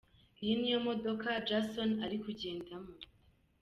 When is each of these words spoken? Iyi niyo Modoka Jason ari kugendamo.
Iyi 0.41 0.53
niyo 0.59 0.77
Modoka 0.87 1.27
Jason 1.47 1.89
ari 2.05 2.17
kugendamo. 2.23 2.89